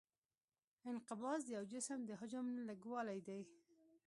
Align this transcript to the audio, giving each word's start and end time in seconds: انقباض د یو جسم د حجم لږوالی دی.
انقباض 0.89 1.39
د 1.45 1.49
یو 1.55 1.63
جسم 1.73 1.99
د 2.05 2.11
حجم 2.19 2.45
لږوالی 2.67 3.19
دی. 3.27 3.41